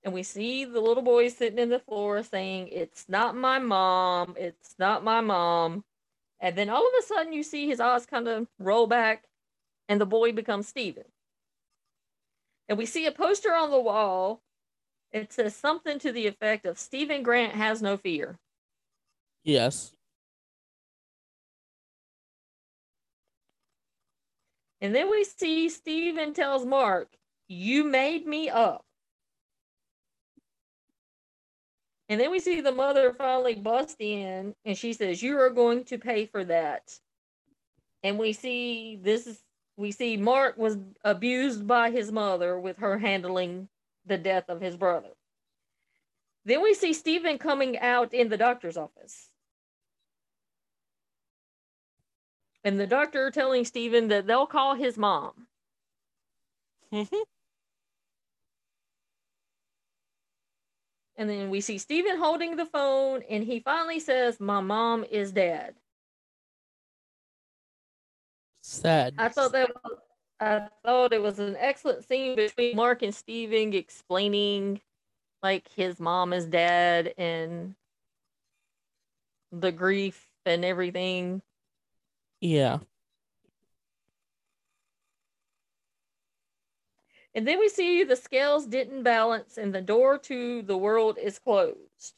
[0.03, 4.35] And we see the little boy sitting in the floor saying, It's not my mom,
[4.39, 5.85] it's not my mom.
[6.41, 9.25] And then all of a sudden, you see his eyes kind of roll back,
[9.89, 11.05] and the boy becomes Steven.
[12.69, 14.43] And we see a poster on the wall
[15.13, 18.39] it says something to the effect of Steven Grant has no fear.
[19.45, 19.96] Yes.
[24.81, 27.09] And then we see Steven tells Mark,
[27.49, 28.85] You made me up.
[32.09, 35.85] And then we see the mother finally bust in and she says, You are going
[35.85, 36.99] to pay for that.
[38.03, 39.41] And we see this is
[39.77, 43.69] we see Mark was abused by his mother with her handling
[44.07, 45.11] the death of his brother.
[46.47, 49.29] Then we see Steven coming out in the doctor's office.
[52.67, 55.47] And the doctor telling Steven that they'll call his mom.
[61.19, 65.33] And then we see Steven holding the phone, and he finally says, My mom is
[65.33, 65.75] dead.
[68.61, 69.15] Sad.
[69.17, 69.99] I thought that was,
[70.41, 74.83] I thought it was an excellent scene between Mark and Steven explaining
[75.43, 77.75] like his mom is dead and
[79.53, 81.41] the grief and everything.
[82.41, 82.79] Yeah.
[87.37, 91.39] And then we see the scales didn't balance and the door to the world is
[91.39, 92.15] closed.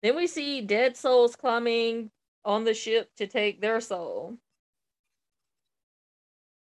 [0.00, 2.12] Then we see dead souls climbing
[2.44, 4.38] on the ship to take their soul.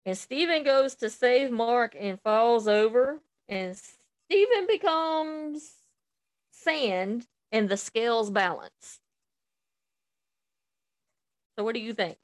[0.05, 3.19] And Steven goes to save Mark and falls over.
[3.49, 3.75] And
[4.29, 5.69] Steven becomes
[6.51, 9.00] sand and the scales balance.
[11.57, 12.17] So, what do you think?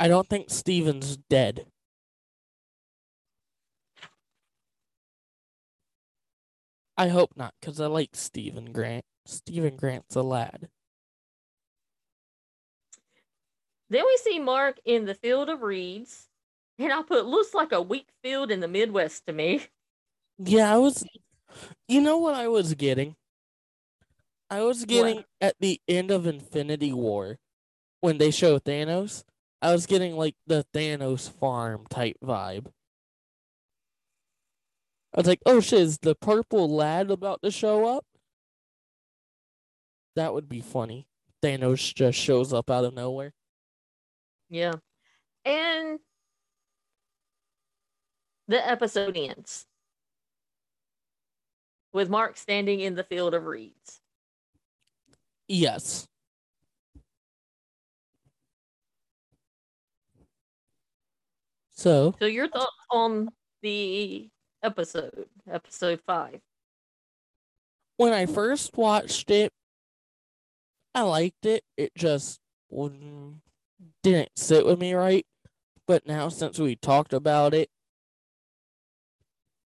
[0.00, 1.66] I don't think Steven's dead.
[6.96, 9.04] I hope not, because I like Steven Grant.
[9.26, 10.68] Steven Grant's a lad.
[13.90, 16.28] Then we see Mark in the field of reeds.
[16.78, 19.66] And I put looks like a wheat field in the Midwest to me.
[20.38, 21.04] Yeah, I was.
[21.86, 23.14] You know what I was getting?
[24.50, 27.38] I was getting at the end of Infinity War
[28.04, 29.24] when they show Thanos.
[29.62, 32.66] I was getting like the Thanos farm type vibe.
[35.14, 38.04] I was like, oh shit, is the purple lad about to show up?
[40.16, 41.06] That would be funny.
[41.42, 43.32] Thanos just shows up out of nowhere.
[44.50, 44.74] Yeah.
[45.46, 45.98] And
[48.48, 49.64] the episode ends
[51.94, 54.02] with Mark standing in the field of reeds.
[55.48, 56.06] Yes.
[61.74, 63.28] So, So, your thoughts on
[63.62, 64.28] the
[64.62, 66.40] episode, episode five?
[67.96, 69.52] when I first watched it,
[70.94, 71.64] I liked it.
[71.76, 72.40] It just
[74.02, 75.26] didn't sit with me right.
[75.86, 77.68] But now, since we talked about it,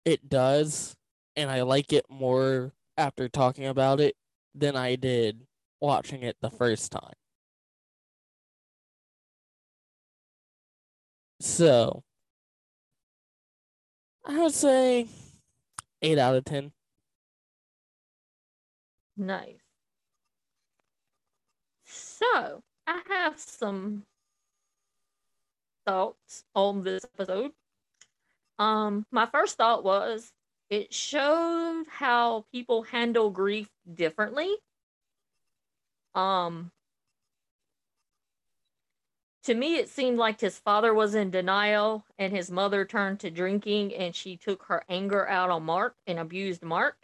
[0.04, 0.94] it does.
[1.36, 4.14] And I like it more after talking about it
[4.54, 5.46] than I did
[5.80, 7.14] watching it the first time.
[11.40, 12.02] So,
[14.24, 15.08] I would say
[16.02, 16.72] 8 out of 10.
[19.16, 19.60] Nice.
[21.84, 24.04] So, I have some
[25.86, 27.52] thoughts on this episode.
[28.58, 30.32] Um, my first thought was
[30.70, 34.54] it showed how people handle grief differently.
[36.14, 36.70] Um,
[39.44, 43.30] to me, it seemed like his father was in denial and his mother turned to
[43.30, 46.96] drinking and she took her anger out on Mark and abused Mark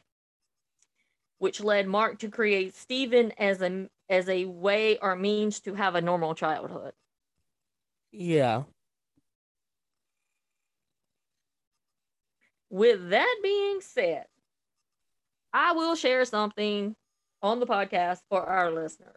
[1.40, 5.94] which led Mark to create Steven as a as a way or means to have
[5.94, 6.92] a normal childhood.
[8.12, 8.64] Yeah.
[12.68, 14.26] With that being said,
[15.52, 16.94] I will share something
[17.42, 19.16] on the podcast for our listeners.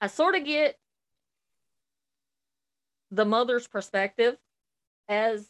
[0.00, 0.76] I sort of get
[3.10, 4.36] the mother's perspective
[5.08, 5.48] as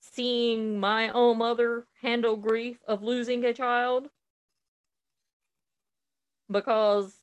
[0.00, 4.08] seeing my own mother handle grief of losing a child
[6.50, 7.14] because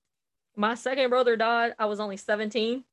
[0.55, 1.73] my second brother died.
[1.79, 2.83] I was only 17.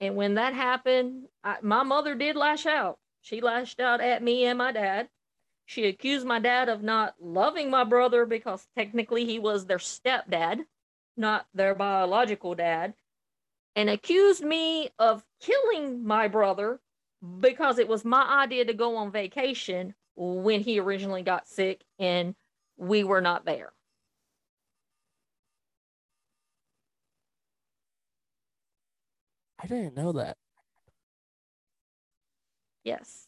[0.00, 2.98] And when that happened, I, my mother did lash out.
[3.22, 5.08] She lashed out at me and my dad.
[5.66, 10.66] She accused my dad of not loving my brother because technically he was their stepdad,
[11.16, 12.94] not their biological dad,
[13.76, 16.80] and accused me of killing my brother
[17.40, 22.34] because it was my idea to go on vacation when he originally got sick and
[22.76, 23.72] we were not there.
[29.62, 30.36] I didn't know that.
[32.84, 33.26] Yes.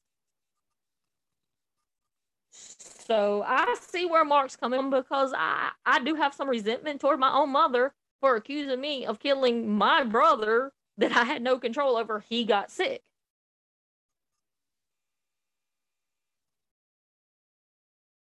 [2.51, 7.19] So I see where Mark's coming from because I, I do have some resentment toward
[7.19, 11.97] my own mother for accusing me of killing my brother that I had no control
[11.97, 12.21] over.
[12.29, 13.03] He got sick.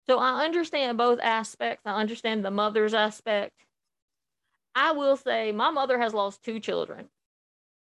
[0.08, 1.82] So I understand both aspects.
[1.84, 3.52] I understand the mother's aspect.
[4.74, 7.08] I will say my mother has lost two children.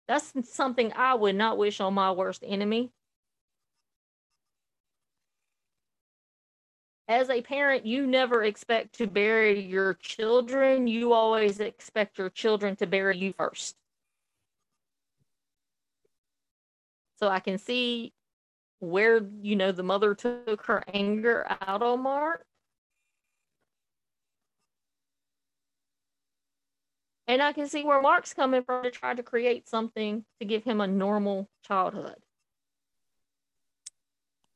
[0.09, 2.90] That's something I would not wish on my worst enemy.
[7.12, 10.86] As a parent, you never expect to bury your children.
[10.86, 13.76] You always expect your children to bury you first.
[17.18, 18.14] So I can see
[18.78, 22.46] where, you know, the mother took her anger out on Mark.
[27.26, 30.64] And I can see where Mark's coming from to try to create something to give
[30.64, 32.16] him a normal childhood.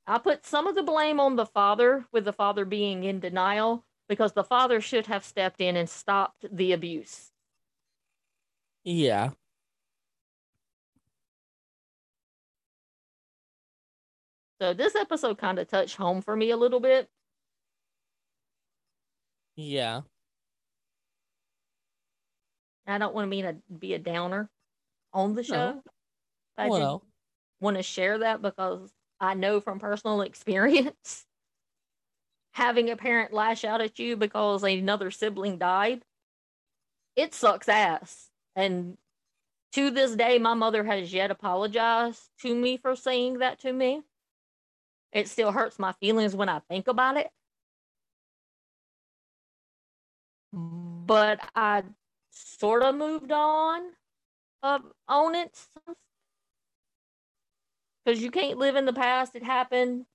[0.07, 3.85] I put some of the blame on the father, with the father being in denial,
[4.09, 7.33] because the father should have stepped in and stopped the abuse.
[8.85, 9.31] Yeah.
[14.61, 17.09] So this episode kind of touched home for me a little bit.
[19.57, 20.03] Yeah.
[22.87, 24.49] I don't want to be a be a downer
[25.13, 25.73] on the show.
[25.73, 25.83] No.
[26.57, 27.05] I well,
[27.61, 31.27] want to share that because I know from personal experience
[32.57, 36.03] having a parent lash out at you because another sibling died,
[37.15, 38.31] it sucks ass.
[38.55, 38.97] And
[39.73, 44.01] to this day, my mother has yet apologized to me for saying that to me.
[45.13, 47.29] It still hurts my feelings when I think about it.
[50.55, 51.83] But I
[52.31, 53.83] sort of moved on
[54.63, 55.59] of on it
[58.07, 60.07] because you can't live in the past it happened.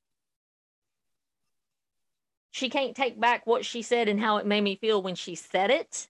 [2.52, 5.36] She can't take back what she said and how it made me feel when she
[5.36, 6.08] said it.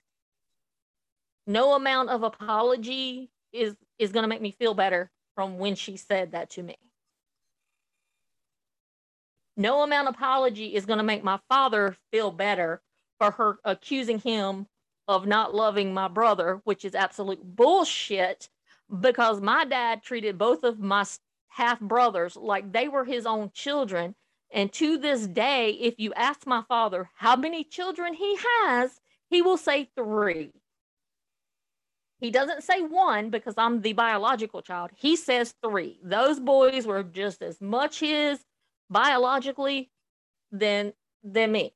[1.48, 5.98] No amount of apology is is going to make me feel better from when she
[5.98, 6.78] said that to me.
[9.58, 12.82] No amount of apology is going to make my father feel better
[13.20, 14.68] for her accusing him
[15.08, 18.50] of not loving my brother, which is absolute bullshit
[19.00, 21.04] because my dad treated both of my
[21.52, 24.16] half brothers like they were his own children.
[24.54, 29.00] And to this day, if you ask my father how many children he has,
[29.30, 30.52] he will say three.
[32.20, 34.92] He doesn't say one because I'm the biological child.
[34.96, 36.00] He says three.
[36.04, 38.40] Those boys were just as much his
[38.90, 39.90] biologically
[40.52, 40.94] than
[41.24, 41.74] than me.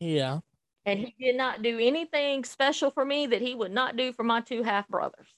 [0.00, 0.40] Yeah.
[0.84, 4.22] And he did not do anything special for me that he would not do for
[4.22, 5.28] my two half brothers.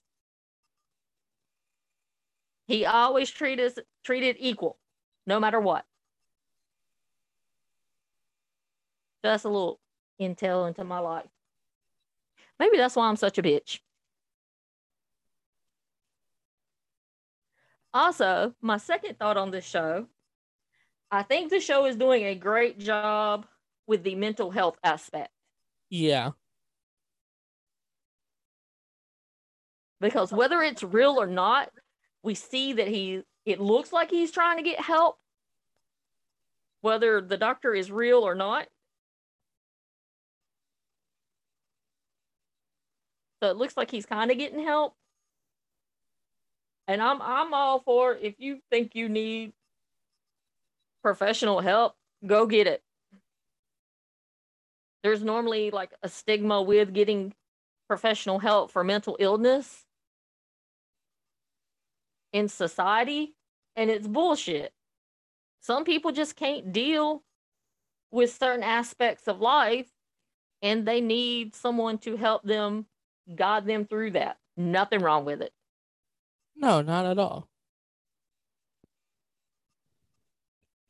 [2.67, 4.79] He always treated us treated equal,
[5.27, 5.85] no matter what.
[9.23, 9.81] That's a little
[10.21, 11.27] intel into my life.
[12.59, 13.81] Maybe that's why I'm such a bitch.
[17.93, 20.07] Also, my second thought on this show
[21.11, 23.47] I think the show is doing a great job
[23.87, 25.31] with the mental health aspect.
[25.89, 26.33] Yeah.
[30.01, 31.71] Because whether it's real or not,
[32.27, 35.19] we see that he it looks like he's trying to get help.
[36.81, 38.67] Whether the doctor is real or not.
[43.41, 44.95] So it looks like he's kind of getting help.
[46.89, 49.53] And I'm I'm all for if you think you need
[51.03, 51.95] professional help,
[52.27, 52.83] go get it.
[55.05, 57.35] There's normally like a stigma with getting
[57.87, 59.86] professional help for mental illness
[62.37, 63.35] in society,
[63.77, 64.75] and it's bullshit.
[65.61, 67.23] Some people just can't deal
[68.11, 69.89] with certain aspects of life,
[70.61, 72.85] and they need someone to help them
[73.35, 74.37] guide them through that.
[74.55, 75.53] Nothing wrong with it.
[76.55, 77.49] No, not at all.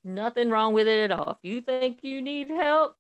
[0.03, 1.39] Nothing wrong with it at all.
[1.43, 2.97] If you think you need help,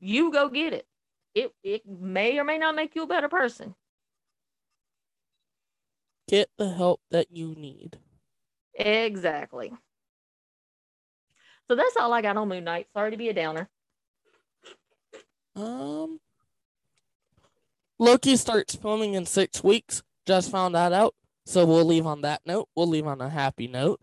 [0.00, 0.86] you go get it.
[1.34, 3.74] It it may or may not make you a better person.
[6.28, 7.98] Get the help that you need.
[8.74, 9.72] Exactly.
[11.68, 12.88] So that's all I got on Moon Knight.
[12.94, 13.68] Sorry to be a downer.
[15.54, 16.20] Um
[17.98, 20.02] Loki starts filming in six weeks.
[20.26, 21.14] Just found that out.
[21.46, 22.68] So we'll leave on that note.
[22.74, 24.00] We'll leave on a happy note.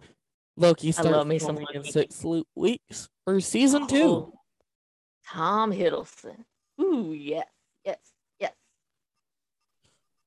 [0.57, 2.24] Loki starts filming in six
[2.55, 4.03] weeks for season two.
[4.03, 4.34] Oh,
[5.26, 6.43] Tom Hiddleston.
[6.82, 7.47] Ooh, yes,
[7.86, 7.97] yes,
[8.39, 8.53] yes.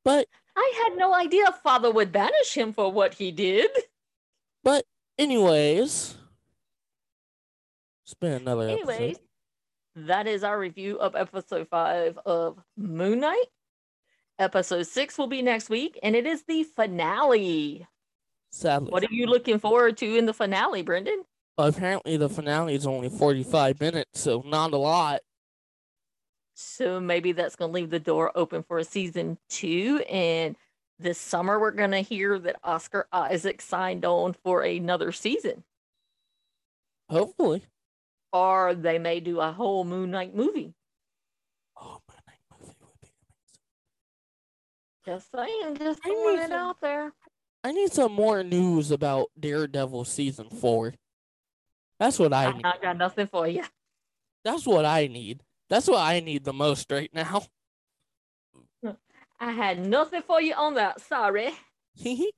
[0.04, 0.26] But
[0.56, 3.70] I had no idea father would banish him for what he did.
[4.62, 4.84] but
[5.18, 6.16] anyways,
[8.04, 9.20] it's been another Anyways, episode.
[9.96, 13.46] that is our review of episode five of Moon Knight.
[14.38, 17.86] Episode six will be next week, and it is the finale.
[18.50, 21.22] Sadly, What are you looking forward to in the finale, Brendan?
[21.58, 25.20] apparently the finale is only forty-five minutes, so not a lot.
[26.54, 30.02] So maybe that's going to leave the door open for a season two.
[30.08, 30.56] And
[30.98, 35.64] this summer, we're going to hear that Oscar Isaac signed on for another season.
[37.08, 37.62] Hopefully.
[38.32, 40.72] Or they may do a whole Moon Knight movie.
[41.80, 43.08] Oh, Moon Knight movie would be
[45.04, 45.20] amazing.
[45.20, 47.12] Just saying, just throwing it some- out there.
[47.64, 50.94] I need some more news about Daredevil season four.
[52.00, 52.64] That's what I I, need.
[52.64, 53.62] I got nothing for you.
[54.44, 55.42] That's what I need.
[55.72, 57.44] That's what I need the most right now.
[59.40, 61.00] I had nothing for you on that.
[61.00, 61.48] Sorry.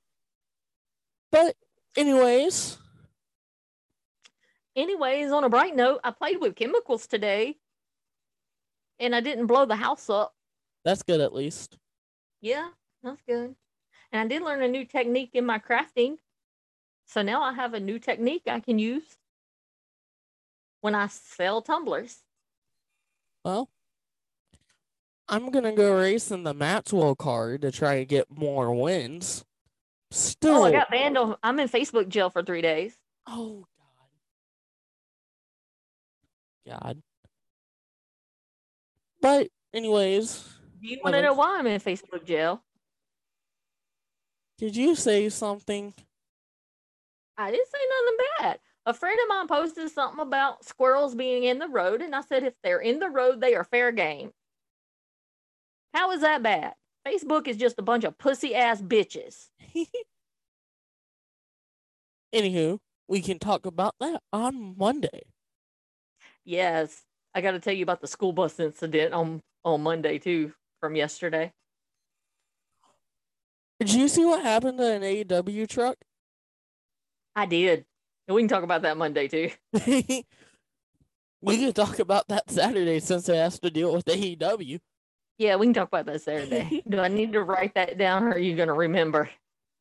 [1.33, 1.57] but
[1.97, 2.79] anyways,
[4.77, 7.57] Anyways, on a bright note, I played with chemicals today
[9.01, 10.33] and I didn't blow the house up.
[10.85, 11.77] that's good at least.
[12.41, 12.69] Yeah,
[13.03, 13.57] that's good.
[14.13, 16.19] And I did learn a new technique in my crafting.
[17.07, 19.19] So now I have a new technique I can use
[20.83, 22.24] when I sell tumblers.
[23.45, 23.69] Well,
[25.29, 29.45] I'm gonna go race in the Maxwell car to try to get more wins.
[30.11, 31.37] Still, Oh, I got banned on.
[31.43, 32.97] I'm in Facebook jail for three days.
[33.27, 33.67] Oh
[36.67, 36.81] God.
[36.83, 37.03] God.
[39.21, 40.45] But anyways,
[40.81, 42.63] Do you want to know why I'm in Facebook jail?
[44.57, 45.93] did you say something?
[47.37, 48.59] I didn't say nothing bad.
[48.87, 52.43] A friend of mine posted something about squirrels being in the road, and I said
[52.43, 54.31] if they're in the road, they are fair game.
[55.95, 56.75] How is that bad?
[57.07, 59.49] Facebook is just a bunch of pussy ass bitches.
[62.35, 62.79] Anywho,
[63.09, 65.23] we can talk about that on Monday.
[66.45, 67.03] Yes,
[67.35, 70.95] I got to tell you about the school bus incident on on Monday too from
[70.95, 71.53] yesterday.
[73.81, 75.97] Did you see what happened to an AEW truck?
[77.35, 77.87] I did.
[78.27, 79.51] And we can talk about that Monday too.
[81.45, 84.81] We can talk about that Saturday since it has to deal with AEW.
[85.37, 86.83] Yeah, we can talk about that Saturday.
[86.89, 89.29] Do I need to write that down or are you going to remember?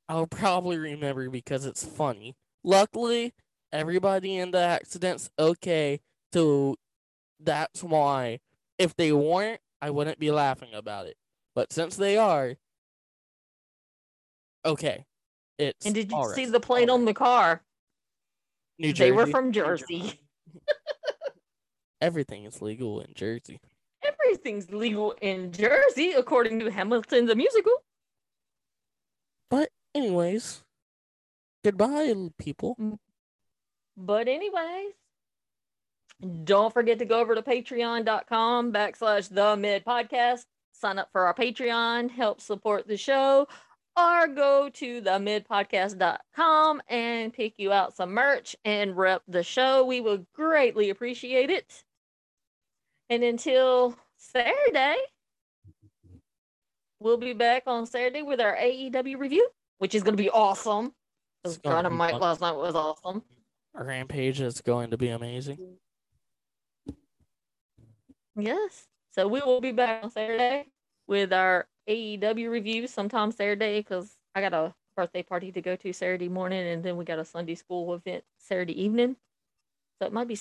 [0.09, 2.35] I'll probably remember because it's funny.
[2.65, 3.33] Luckily,
[3.71, 6.01] everybody in the accident's okay,
[6.33, 6.75] so
[7.39, 8.39] that's why.
[8.77, 11.15] If they weren't, I wouldn't be laughing about it.
[11.55, 12.55] But since they are,
[14.65, 15.05] okay.
[15.57, 16.35] It's And did you all right.
[16.35, 17.61] see the plate All on the car?
[18.84, 20.19] New They were from Jersey.
[22.01, 23.61] Everything is legal in Jersey.
[24.03, 27.71] Everything's legal in Jersey, according to Hamilton the musical.
[29.49, 30.63] But anyways,
[31.63, 32.99] goodbye, people.
[33.95, 34.91] But anyways,
[36.43, 40.43] don't forget to go over to patreon.com backslash the mid podcast.
[40.73, 43.47] Sign up for our Patreon, help support the show,
[43.95, 49.85] or go to the midpodcast.com and pick you out some merch and rep the show.
[49.85, 51.83] We would greatly appreciate it.
[53.09, 54.95] And until Saturday,
[56.99, 60.93] we'll be back on Saturday with our AEW review, which is going to be awesome.
[61.43, 63.21] It's gonna be Dynamite last night was awesome.
[63.75, 65.57] Our rampage is going to be amazing.
[68.35, 68.87] Yes.
[69.11, 70.67] So we will be back on Saturday
[71.07, 75.93] with our AEW review sometime Saturday because I got a birthday party to go to
[75.93, 79.15] Saturday morning and then we got a Sunday school event Saturday evening.
[79.99, 80.39] So it might be.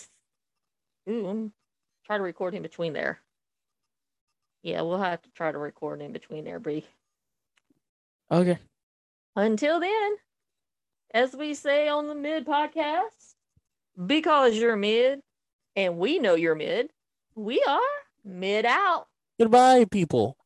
[1.09, 1.53] Ooh, I'm
[2.05, 3.21] try to record in between there.
[4.63, 6.85] Yeah, we'll have to try to record in between there, Bree.
[8.31, 8.59] Okay.
[9.35, 10.17] Until then,
[11.13, 13.35] as we say on the mid podcast,
[14.07, 15.21] because you're mid
[15.75, 16.91] and we know you're mid,
[17.35, 17.81] we are
[18.25, 19.07] mid out.
[19.41, 20.37] Goodbye, people.